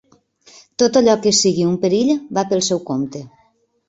Tot 0.83 0.95
allò 1.01 1.13
que 1.25 1.33
sigui 1.39 1.67
un 1.71 1.75
perill, 1.83 2.09
va 2.39 2.45
pel 2.55 2.65
seu 2.69 2.81
compte. 2.89 3.23